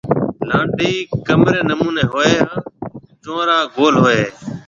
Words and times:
لانڊَي 0.47 0.93
ڪمرَي 1.27 1.59
نمونيَ 1.69 2.03
ھوئيَ 2.11 2.29
ھيََََ 2.33 2.41
ھان 2.49 2.61
چنورا 3.21 3.57
گول 3.75 3.93
ھوئيَ 4.01 4.17
ھيََََ 4.19 4.27